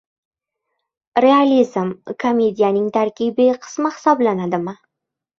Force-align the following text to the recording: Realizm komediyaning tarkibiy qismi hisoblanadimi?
Realizm 1.25 1.91
komediyaning 2.23 2.87
tarkibiy 2.95 3.51
qismi 3.67 3.91
hisoblanadimi? 3.99 4.75